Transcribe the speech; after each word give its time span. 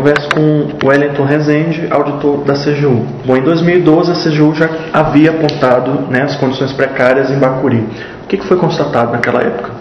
Converso 0.00 0.28
com 0.30 0.86
Wellington 0.88 1.24
Rezende, 1.24 1.86
auditor 1.90 2.38
da 2.44 2.54
CGU. 2.54 3.04
Bom, 3.26 3.36
em 3.36 3.42
2012 3.42 4.10
a 4.10 4.14
CGU 4.14 4.54
já 4.54 4.70
havia 4.94 5.30
apontado 5.30 6.10
né, 6.10 6.22
as 6.22 6.36
condições 6.36 6.72
precárias 6.72 7.30
em 7.30 7.38
Bacuri. 7.38 7.86
O 8.24 8.26
que, 8.26 8.38
que 8.38 8.46
foi 8.46 8.56
constatado 8.56 9.12
naquela 9.12 9.42
época? 9.42 9.72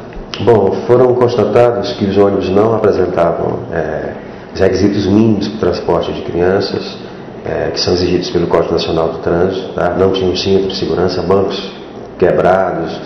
Bom, 0.42 0.74
foram 0.86 1.16
constatados 1.16 1.94
que 1.94 2.04
os 2.04 2.18
ônibus 2.18 2.50
não 2.50 2.76
apresentavam 2.76 3.60
é, 3.71 4.12
os 4.54 4.60
requisitos 4.60 5.05
mínimos 5.05 5.47
para 5.47 5.55
o 5.55 5.60
transporte 5.71 6.12
de 6.12 6.22
crianças, 6.24 6.98
é, 7.46 7.70
que 7.72 7.80
são 7.80 7.94
exigidos 7.94 8.30
pelo 8.30 8.48
Código 8.48 8.74
Nacional 8.74 9.14
do 9.14 9.20
Trânsito, 9.20 9.70
tá? 9.70 9.96
não 9.98 10.12
tinham 10.12 10.36
cinto 10.36 10.68
de 10.68 10.76
segurança, 10.76 11.22
bancos 11.22 11.72
quebrados, 12.18 13.00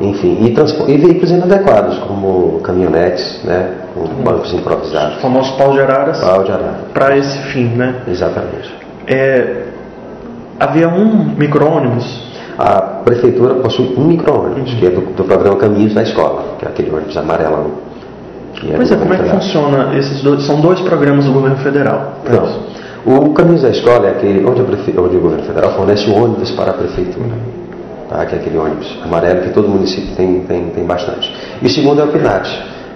enfim, 0.00 0.38
e, 0.40 0.92
e 0.92 0.96
veículos 0.96 1.30
inadequados, 1.30 1.98
como 1.98 2.60
caminhonetes, 2.60 3.44
né, 3.44 3.70
com 3.94 4.06
bancos 4.22 4.52
improvisados. 4.54 5.18
O 5.18 5.20
famoso 5.20 5.54
pau 5.58 5.72
de 5.72 5.80
araras. 5.80 6.20
Pau 6.20 6.42
de 6.42 6.50
arara. 6.50 6.80
Para 6.94 7.18
esse 7.18 7.38
fim, 7.52 7.66
né? 7.66 7.96
Exatamente. 8.08 8.74
É, 9.06 9.64
havia 10.58 10.88
um 10.88 11.34
micro-ônibus. 11.36 12.30
A 12.58 12.80
prefeitura 13.04 13.54
possui 13.56 13.94
um 13.96 14.04
micro-ônibus, 14.04 14.72
que 14.74 14.86
é 14.86 14.90
do, 14.90 15.02
do, 15.02 15.24
programa 15.24 15.56
Caminhos 15.56 15.92
da 15.92 16.02
Escola, 16.02 16.56
que 16.58 16.64
é 16.64 16.68
aquele 16.68 16.90
ônibus 16.90 17.16
amarelão. 17.18 17.70
É 18.70 18.76
pois 18.76 18.90
é, 18.90 18.96
como 18.96 19.12
é 19.12 19.18
que 19.18 19.28
funciona 19.28 19.98
esses 19.98 20.22
dois? 20.22 20.44
São 20.44 20.60
dois 20.60 20.80
programas 20.80 21.26
do 21.26 21.32
governo 21.32 21.56
federal. 21.58 22.14
Não. 22.28 22.70
O 23.04 23.32
Caminhos 23.34 23.62
da 23.62 23.70
Escola 23.70 24.06
é 24.06 24.10
aquele 24.12 24.44
onde, 24.46 24.62
onde 24.62 25.16
o 25.16 25.20
governo 25.20 25.44
federal 25.44 25.72
fornece 25.72 26.10
ônibus 26.10 26.50
para 26.52 26.70
a 26.70 26.74
prefeitura. 26.74 27.26
Uhum 27.26 27.59
tá? 28.10 28.26
que 28.26 28.34
é 28.34 28.38
aquele 28.38 28.58
ônibus 28.58 28.98
amarelo 29.02 29.40
que 29.42 29.50
todo 29.50 29.68
município 29.68 30.14
tem, 30.16 30.40
tem, 30.40 30.68
tem 30.70 30.84
bastante. 30.84 31.34
E 31.62 31.66
o 31.66 31.70
segundo 31.70 32.02
é 32.02 32.04
o 32.04 32.08
PNAT, 32.08 32.46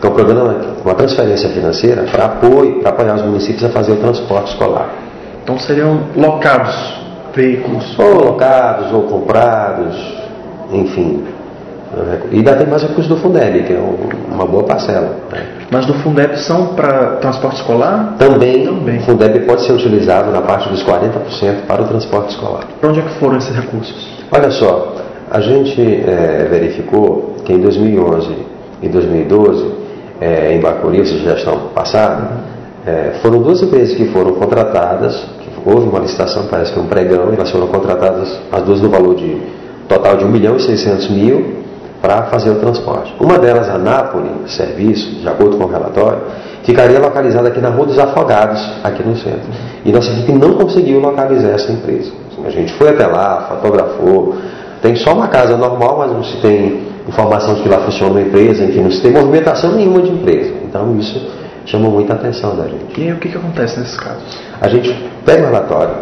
que 0.01 0.07
é 0.07 0.11
um 0.11 0.13
programa, 0.13 0.57
uma 0.85 0.95
transferência 0.95 1.49
financeira 1.49 2.03
para 2.11 2.27
apoio, 2.27 2.81
para 2.81 2.91
apoiar 2.91 3.15
os 3.15 3.23
municípios 3.23 3.65
a 3.65 3.71
fazer 3.71 3.93
o 3.93 3.97
transporte 3.97 4.51
escolar. 4.51 4.91
Então 5.43 5.59
seriam 5.59 6.01
locados 6.17 7.05
veículos? 7.35 7.99
Ou 7.99 8.25
locados, 8.25 8.93
ou 8.93 9.03
comprados, 9.03 9.97
enfim. 10.73 11.25
E 12.33 12.39
ainda 12.39 12.57
tem 12.57 12.67
mais 12.67 12.83
recursos 12.83 13.07
do 13.07 13.17
Fundeb, 13.17 13.63
que 13.63 13.73
é 13.73 13.79
uma 13.79 14.45
boa 14.47 14.65
parcela. 14.65 15.17
Né? 15.31 15.47
Mas 15.71 15.87
do 15.87 15.95
Fundeb 15.95 16.37
são 16.39 16.75
para 16.75 17.17
transporte 17.17 17.57
escolar? 17.57 18.17
Também, 18.19 18.65
Também. 18.65 18.99
O 18.99 19.03
Fundeb 19.03 19.41
pode 19.41 19.63
ser 19.63 19.73
utilizado 19.73 20.31
na 20.33 20.43
parte 20.43 20.69
dos 20.69 20.85
40% 20.85 21.67
para 21.69 21.83
o 21.83 21.87
transporte 21.87 22.31
escolar. 22.31 22.65
Para 22.81 22.91
onde 22.91 23.01
é 23.01 23.03
que 23.03 23.19
foram 23.21 23.37
esses 23.37 23.55
recursos? 23.55 24.09
Olha 24.33 24.51
só, 24.51 24.95
a 25.31 25.41
gente 25.41 25.81
é, 25.81 26.47
verificou 26.51 27.37
que 27.45 27.53
em 27.53 27.61
2011 27.61 28.35
e 28.83 28.89
2012, 28.89 29.73
é, 30.21 30.55
em 30.55 30.61
Bacuri, 30.61 31.01
essa 31.01 31.17
gestão 31.19 31.69
passada, 31.75 32.55
é, 32.87 33.15
foram 33.23 33.43
duas 33.43 33.63
empresas 33.63 33.95
que 33.97 34.07
foram 34.07 34.33
contratadas, 34.35 35.17
que 35.41 35.51
houve 35.69 35.89
uma 35.89 36.01
licitação, 36.01 36.47
parece 36.51 36.73
que 36.73 36.79
um 36.79 36.87
pregão, 36.87 37.33
e 37.33 37.35
elas 37.35 37.51
foram 37.51 37.67
contratadas, 37.69 38.39
as 38.53 38.63
duas 38.63 38.81
no 38.81 38.91
valor 38.91 39.15
de 39.15 39.41
total 39.89 40.17
de 40.17 40.25
1 40.25 40.29
milhão 40.29 40.57
e 40.57 40.61
600 40.61 41.11
mil, 41.11 41.65
para 42.05 42.25
fazer 42.25 42.51
o 42.51 42.57
transporte. 42.57 43.15
Uma 43.19 43.39
delas, 43.39 43.67
a 43.71 43.79
Nápoles 43.79 44.55
Serviço, 44.55 45.21
de 45.21 45.27
acordo 45.27 45.57
com 45.57 45.65
o 45.65 45.69
relatório, 45.69 46.21
ficaria 46.63 46.99
localizada 46.99 47.49
aqui 47.49 47.61
na 47.61 47.71
Rua 47.71 47.87
dos 47.87 47.99
Afogados, 47.99 48.61
aqui 48.85 49.03
no 49.03 49.17
centro. 49.17 49.49
E 49.85 49.91
nossa 49.91 50.11
equipe 50.11 50.33
não 50.33 50.53
conseguiu 50.53 51.01
localizar 51.01 51.53
essa 51.53 51.73
empresa. 51.73 52.13
A 52.45 52.51
gente 52.51 52.75
foi 52.75 52.91
até 52.91 53.07
lá, 53.07 53.49
fotografou, 53.49 54.37
tem 54.85 54.95
só 54.97 55.15
uma 55.15 55.29
casa 55.29 55.57
normal, 55.57 55.97
mas 55.97 56.13
não 56.13 56.23
se 56.23 56.37
tem 56.43 56.83
informação 57.09 57.55
de 57.55 57.63
que 57.63 57.69
lá 57.71 57.79
funciona 57.79 58.13
uma 58.13 58.21
empresa, 58.21 58.65
enfim, 58.65 58.83
não 58.83 58.91
se 58.91 59.01
tem 59.01 59.13
movimentação 59.13 59.73
nenhuma 59.73 60.03
de 60.03 60.11
empresa. 60.11 60.53
Então 60.63 60.95
isso 60.99 61.27
chama 61.65 61.89
muita 61.89 62.13
atenção 62.13 62.55
da 62.55 62.65
gente. 62.65 63.01
E 63.01 63.05
aí 63.05 63.13
o 63.15 63.17
que, 63.17 63.31
que 63.31 63.39
acontece 63.39 63.81
nesses 63.81 63.99
casos? 63.99 64.23
A 64.61 64.69
gente 64.69 64.95
pega 65.25 65.43
o 65.43 65.47
relatório, 65.47 65.95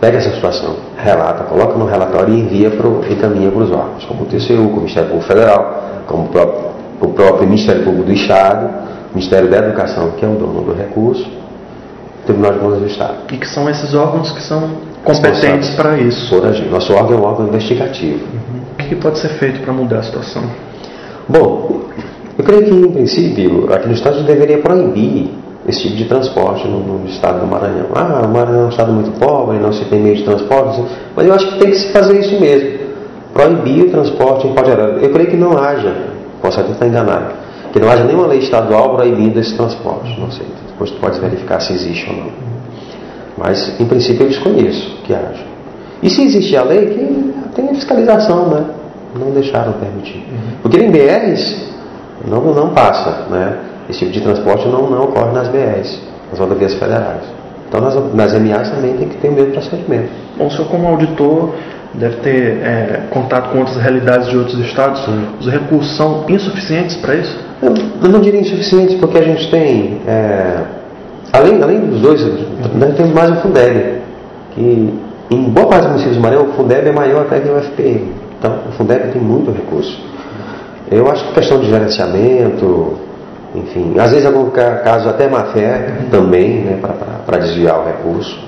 pega 0.00 0.18
essa 0.18 0.30
situação, 0.30 0.76
relata, 0.96 1.42
coloca 1.44 1.76
no 1.76 1.86
relatório 1.86 2.32
e 2.32 2.38
envia 2.38 2.70
pro, 2.70 3.04
encaminha 3.10 3.50
para 3.50 3.60
os 3.60 3.72
órgãos, 3.72 4.04
como 4.04 4.22
o 4.22 4.26
TCU, 4.26 4.54
como 4.54 4.68
o 4.68 4.80
Ministério 4.82 5.10
Público 5.10 5.32
Federal, 5.32 5.82
como 6.06 6.22
o 6.22 6.28
próprio, 6.28 6.64
o 7.00 7.08
próprio 7.08 7.48
Ministério 7.48 7.82
Público 7.82 8.06
do 8.06 8.12
Estado, 8.12 8.66
o 9.10 9.16
Ministério 9.16 9.50
da 9.50 9.56
Educação, 9.56 10.12
que 10.12 10.24
é 10.24 10.28
o 10.28 10.36
dono 10.36 10.62
do 10.62 10.74
recurso, 10.74 11.28
Tribunal 12.28 12.52
de 12.52 12.58
Contas 12.58 12.80
do 12.80 12.86
Estado. 12.86 13.14
E 13.32 13.36
que 13.38 13.48
são 13.48 13.68
esses 13.70 13.94
órgãos 13.94 14.30
que 14.32 14.42
são 14.42 14.70
competentes 15.02 15.70
para 15.74 15.98
isso. 15.98 16.28
Por 16.28 16.46
agir. 16.46 16.68
Nosso 16.70 16.92
órgão 16.92 17.18
é 17.18 17.20
um 17.20 17.24
órgão 17.24 17.48
investigativo. 17.48 18.20
Uhum. 18.20 18.60
O 18.72 18.76
que 18.76 18.94
pode 18.96 19.18
ser 19.18 19.30
feito 19.30 19.60
para 19.62 19.72
mudar 19.72 20.00
a 20.00 20.02
situação? 20.02 20.42
Bom, 21.26 21.80
eu 22.38 22.44
creio 22.44 22.64
que, 22.64 22.70
em 22.70 22.92
princípio, 22.92 23.72
aqui 23.72 23.88
no 23.88 23.94
Estado 23.94 24.22
deveria 24.24 24.58
proibir 24.58 25.30
esse 25.66 25.82
tipo 25.82 25.96
de 25.96 26.04
transporte 26.04 26.66
no, 26.68 26.80
no, 26.80 27.06
estado 27.06 27.40
do 27.40 27.46
Maranhão. 27.46 27.86
Ah, 27.94 28.22
o 28.24 28.28
Maranhão 28.28 28.62
é 28.62 28.66
um 28.66 28.68
estado 28.68 28.92
muito 28.92 29.18
pobre, 29.18 29.58
não 29.58 29.72
se 29.72 29.84
tem 29.86 30.00
meio 30.00 30.16
de 30.16 30.24
transporte, 30.24 30.82
mas 31.14 31.26
eu 31.26 31.34
acho 31.34 31.46
que 31.48 31.58
tem 31.58 31.70
que 31.70 31.76
se 31.76 31.92
fazer 31.92 32.18
isso 32.20 32.40
mesmo. 32.40 32.78
Proibir 33.34 33.84
o 33.84 33.90
transporte 33.90 34.46
em 34.46 34.54
pau 34.54 34.64
Eu 34.66 35.10
creio 35.10 35.28
que 35.28 35.36
não 35.36 35.58
haja, 35.58 35.94
posso 36.40 36.60
até 36.60 36.72
estar 36.72 36.86
enganado, 36.86 37.34
que 37.72 37.78
não 37.78 37.88
haja 37.88 38.04
nenhuma 38.04 38.26
lei 38.26 38.38
estadual 38.38 38.94
proibindo 38.94 39.38
esse 39.38 39.54
transporte. 39.56 40.18
Não 40.18 40.30
sei, 40.30 40.46
depois 40.68 40.90
tu 40.90 40.98
pode 40.98 41.20
verificar 41.20 41.60
se 41.60 41.72
existe 41.72 42.08
ou 42.10 42.16
não. 42.16 42.30
Mas, 43.36 43.80
em 43.80 43.86
princípio, 43.86 44.24
eu 44.24 44.28
desconheço 44.28 44.96
que 45.04 45.14
haja. 45.14 45.44
E 46.02 46.10
se 46.10 46.22
existe 46.22 46.56
a 46.56 46.62
lei, 46.62 46.86
que 46.86 47.34
tem 47.54 47.70
a 47.70 47.74
fiscalização, 47.74 48.48
né? 48.48 48.64
Não 49.18 49.30
deixaram 49.30 49.72
permitir. 49.74 50.18
Uhum. 50.18 50.56
Porque 50.62 50.78
em 50.78 50.90
BRs 50.90 51.68
não, 52.26 52.40
não 52.52 52.70
passa, 52.70 53.26
né? 53.30 53.58
Esse 53.88 54.00
tipo 54.00 54.12
de 54.12 54.20
transporte 54.20 54.68
não, 54.68 54.90
não 54.90 55.04
ocorre 55.04 55.32
nas 55.32 55.48
BRs, 55.48 56.00
nas 56.30 56.38
rodovias 56.38 56.74
federais. 56.74 57.22
Então, 57.68 57.80
nas, 57.80 57.94
nas 58.14 58.32
MAs 58.34 58.70
também 58.70 58.96
tem 58.96 59.08
que 59.08 59.16
ter 59.16 59.28
o 59.28 59.32
mesmo 59.32 59.52
procedimento. 59.52 60.08
Bom, 60.36 60.46
o 60.46 60.50
senhor, 60.50 60.68
como 60.68 60.88
auditor, 60.88 61.54
deve 61.94 62.16
ter 62.16 62.58
é, 62.62 63.02
contato 63.10 63.50
com 63.50 63.58
outras 63.58 63.76
realidades 63.76 64.28
de 64.28 64.36
outros 64.36 64.58
estados. 64.60 65.04
Sim. 65.04 65.26
Os 65.40 65.48
recursos 65.48 65.96
são 65.96 66.24
insuficientes 66.28 66.96
para 66.96 67.14
isso? 67.14 67.38
Eu, 67.62 67.74
eu, 68.02 68.08
não 68.08 68.20
diria 68.20 68.40
insuficientes, 68.40 68.96
porque 68.96 69.18
a 69.18 69.22
gente 69.22 69.50
tem. 69.50 70.00
É, 70.06 70.62
Além, 71.32 71.62
além 71.62 71.80
dos 71.80 72.00
dois, 72.00 72.22
nós 72.74 72.94
temos 72.96 73.12
mais 73.12 73.30
o 73.30 73.36
Fundeb, 73.36 74.00
que 74.54 74.94
em 75.30 75.42
boa 75.50 75.66
parte 75.66 75.82
dos 75.82 75.88
municípios 75.90 76.16
do 76.16 76.22
Maranhão, 76.22 76.46
o 76.46 76.52
Fundeb 76.54 76.88
é 76.88 76.92
maior 76.92 77.22
até 77.22 77.40
que 77.40 77.48
o 77.48 77.58
FPM. 77.58 78.12
Então, 78.38 78.58
o 78.68 78.72
Fundeb 78.72 79.12
tem 79.12 79.20
muito 79.20 79.50
recurso. 79.50 80.00
Eu 80.90 81.10
acho 81.10 81.28
que 81.28 81.34
questão 81.34 81.60
de 81.60 81.68
gerenciamento, 81.68 82.96
enfim, 83.54 83.94
às 83.98 84.10
vezes 84.10 84.24
algum 84.24 84.48
caso 84.50 85.08
até 85.08 85.28
má 85.28 85.44
fé 85.52 85.98
também, 86.10 86.60
né, 86.60 86.80
para 87.26 87.38
desviar 87.38 87.78
o 87.78 87.84
recurso. 87.84 88.38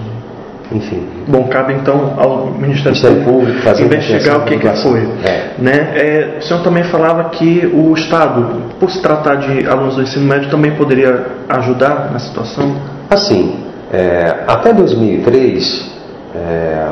Enfim. 0.72 1.04
Bom, 1.26 1.48
cabe 1.48 1.75
então 1.75 2.14
ao 2.16 2.47
Ministério, 2.47 2.97
Ministério 2.97 3.25
Público 3.25 3.60
fazer 3.62 3.84
investigar 3.84 4.38
o 4.38 4.44
que, 4.44 4.56
que 4.56 4.69
foi. 4.82 5.00
É. 5.25 5.50
Né? 5.58 5.92
É, 5.94 6.38
o 6.38 6.42
senhor 6.42 6.62
também 6.62 6.84
falava 6.84 7.25
que 7.31 7.66
o 7.75 7.92
Estado, 7.94 8.62
por 8.78 8.91
se 8.91 9.03
tratar 9.03 9.36
de 9.36 9.66
alunos 9.66 9.97
do 9.97 10.03
ensino 10.03 10.26
médio, 10.26 10.48
também 10.48 10.76
poderia 10.76 11.26
ajudar 11.48 12.10
na 12.12 12.20
situação? 12.20 12.76
Assim, 13.09 13.59
é, 13.92 14.44
até 14.47 14.72
2003, 14.72 15.91
é, 16.36 16.88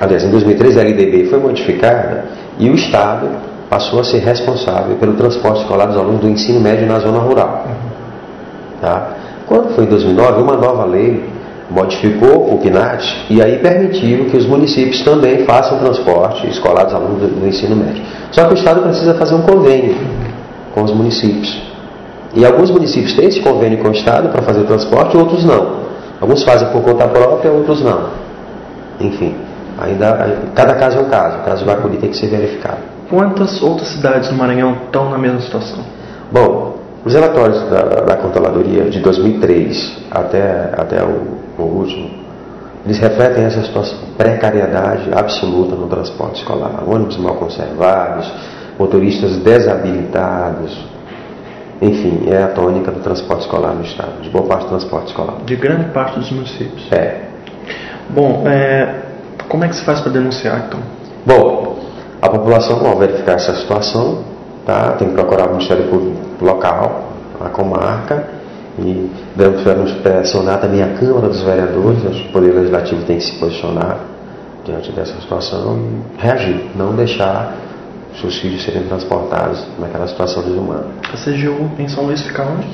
aliás, 0.00 0.24
em 0.24 0.30
2003 0.30 0.78
a 0.78 0.80
LDB 0.80 1.26
foi 1.26 1.38
modificada 1.38 2.24
e 2.58 2.70
o 2.70 2.74
Estado 2.74 3.28
passou 3.68 4.00
a 4.00 4.04
ser 4.04 4.18
responsável 4.20 4.96
pelo 4.96 5.12
transporte 5.12 5.60
escolar 5.60 5.86
dos 5.86 5.96
alunos 5.96 6.22
do 6.22 6.28
ensino 6.28 6.58
médio 6.58 6.86
na 6.86 6.98
zona 6.98 7.18
rural. 7.18 7.66
Tá? 8.80 9.10
Quando 9.46 9.74
foi 9.74 9.84
em 9.84 9.88
2009, 9.88 10.42
uma 10.42 10.56
nova 10.56 10.84
lei 10.86 11.22
modificou 11.70 12.52
o 12.54 12.58
PNAT 12.58 13.26
e 13.30 13.40
aí 13.40 13.58
permitiu 13.58 14.26
que 14.26 14.36
os 14.36 14.46
municípios 14.46 15.02
também 15.02 15.44
façam 15.44 15.78
transporte 15.78 16.48
escolar 16.48 16.84
dos 16.84 16.94
alunos 16.94 17.20
do, 17.20 17.40
do 17.40 17.46
ensino 17.46 17.76
médio. 17.76 18.02
Só 18.32 18.44
que 18.44 18.54
o 18.54 18.56
Estado 18.56 18.82
precisa 18.82 19.14
fazer 19.14 19.34
um 19.34 19.42
convênio 19.42 19.96
com 20.74 20.82
os 20.82 20.92
municípios. 20.92 21.62
E 22.34 22.44
alguns 22.44 22.70
municípios 22.70 23.14
têm 23.14 23.28
esse 23.28 23.40
convênio 23.40 23.78
com 23.78 23.88
o 23.88 23.92
Estado 23.92 24.28
para 24.28 24.42
fazer 24.42 24.60
o 24.60 24.64
transporte, 24.64 25.16
outros 25.16 25.44
não. 25.44 25.80
Alguns 26.20 26.42
fazem 26.42 26.68
por 26.68 26.82
conta 26.82 27.08
própria, 27.08 27.50
outros 27.50 27.82
não. 27.82 28.10
Enfim, 29.00 29.34
ainda 29.78 30.36
cada 30.54 30.74
caso 30.74 30.98
é 30.98 31.00
um 31.00 31.08
caso. 31.08 31.38
O 31.38 31.42
caso 31.42 31.64
do 31.64 31.66
Bacuri 31.66 31.96
tem 31.96 32.10
que 32.10 32.16
ser 32.16 32.28
verificado. 32.28 32.78
Quantas 33.08 33.60
outras 33.62 33.88
cidades 33.88 34.28
do 34.28 34.36
Maranhão 34.36 34.76
estão 34.84 35.10
na 35.10 35.18
mesma 35.18 35.40
situação? 35.40 35.80
Bom, 36.30 36.69
os 37.04 37.14
relatórios 37.14 37.60
da, 37.70 37.82
da 37.82 38.16
Controladoria 38.16 38.84
de 38.84 39.00
2003 39.00 39.98
até, 40.10 40.70
até 40.76 41.02
o 41.02 41.40
o 41.62 41.78
último, 41.78 42.10
eles 42.84 42.98
refletem 42.98 43.44
essa 43.44 43.62
situação, 43.62 43.98
precariedade 44.16 45.10
absoluta 45.12 45.76
no 45.76 45.86
transporte 45.86 46.40
escolar. 46.40 46.82
Ônibus 46.86 47.18
mal 47.18 47.34
conservados, 47.34 48.32
motoristas 48.78 49.36
desabilitados. 49.38 50.78
Enfim, 51.82 52.28
é 52.28 52.42
a 52.42 52.48
tônica 52.48 52.90
do 52.90 53.00
transporte 53.00 53.42
escolar 53.42 53.74
no 53.74 53.82
estado, 53.82 54.22
de 54.22 54.30
boa 54.30 54.46
parte 54.46 54.64
do 54.64 54.68
transporte 54.70 55.08
escolar. 55.08 55.36
De 55.44 55.56
grande 55.56 55.90
parte 55.90 56.18
dos 56.18 56.30
municípios. 56.30 56.90
É. 56.92 57.28
Bom, 58.08 58.44
é, 58.46 59.02
como 59.48 59.64
é 59.64 59.68
que 59.68 59.76
se 59.76 59.84
faz 59.84 60.00
para 60.00 60.12
denunciar 60.12 60.64
então? 60.66 60.80
Bom, 61.24 61.78
a 62.20 62.28
população, 62.28 62.84
ao 62.86 62.98
verificar 62.98 63.34
essa 63.34 63.54
situação, 63.56 64.24
tá, 64.64 64.92
tem 64.92 65.08
que 65.08 65.14
procurar 65.14 65.46
o 65.46 65.50
Ministério 65.50 65.84
Público 65.88 66.16
local, 66.40 67.10
a 67.40 67.48
comarca, 67.48 68.40
E 68.78 69.10
devemos 69.36 69.92
pressionar 69.94 70.60
também 70.60 70.82
a 70.82 70.94
Câmara 70.94 71.28
dos 71.28 71.42
Vereadores, 71.42 72.02
o 72.28 72.32
Poder 72.32 72.54
Legislativo 72.54 73.04
tem 73.04 73.18
que 73.18 73.24
se 73.24 73.38
posicionar 73.38 73.98
diante 74.64 74.92
dessa 74.92 75.20
situação 75.20 75.78
e 75.78 76.22
reagir, 76.22 76.70
não 76.76 76.94
deixar 76.94 77.56
seus 78.20 78.38
filhos 78.38 78.62
serem 78.64 78.84
transportados 78.84 79.66
naquela 79.78 80.06
situação 80.06 80.42
desumana. 80.42 80.86
A 81.12 81.16
CGU 81.16 81.70
em 81.78 81.88
São 81.88 82.04
Luís 82.04 82.22
fica 82.22 82.42
onde? 82.42 82.66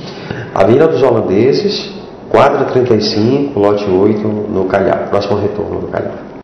Avenida 0.54 0.88
dos 0.88 1.02
Holandeses, 1.02 1.92
quadra 2.28 2.64
35, 2.66 3.58
lote 3.58 3.88
8, 3.88 4.18
no 4.26 4.64
Calhar, 4.66 5.08
próximo 5.08 5.38
retorno 5.38 5.80
do 5.80 5.88
Calhar. 5.88 6.25